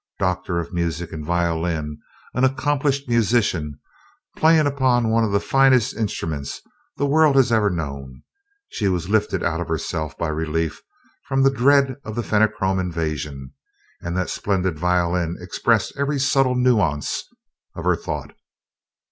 Doctor 0.17 0.57
of 0.57 0.73
Music 0.73 1.13
in 1.13 1.23
violin, 1.23 1.99
an 2.33 2.43
accomplished 2.43 3.07
musician, 3.07 3.79
playing 4.35 4.65
upon 4.65 5.11
one 5.11 5.23
of 5.23 5.29
the 5.31 5.39
finest 5.39 5.95
instruments 5.95 6.59
the 6.97 7.05
world 7.05 7.35
has 7.35 7.51
ever 7.51 7.69
known, 7.69 8.23
she 8.67 8.87
was 8.87 9.09
lifted 9.09 9.43
out 9.43 9.61
of 9.61 9.67
herself 9.67 10.17
by 10.17 10.29
relief 10.29 10.81
from 11.27 11.43
the 11.43 11.51
dread 11.53 11.97
of 12.03 12.15
the 12.15 12.23
Fenachrone 12.23 12.79
invasion 12.79 13.53
and 14.01 14.17
that 14.17 14.31
splendid 14.31 14.79
violin 14.79 15.37
expressed 15.39 15.93
every 15.95 16.17
subtle 16.17 16.55
nuance 16.55 17.23
of 17.75 17.83
her 17.85 17.95
thought. 17.95 18.33